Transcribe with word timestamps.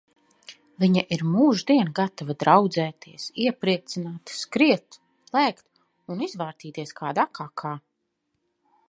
Viņa 0.83 1.01
ir 1.15 1.23
mūždien 1.33 1.91
gatava 1.99 2.35
draudzēties, 2.43 3.27
iepriecināt, 3.45 4.33
skriet, 4.39 4.99
lēkt 5.39 5.69
un 6.15 6.25
izvārtīties 6.31 6.99
kādā 7.03 7.31
kakā. 7.43 7.77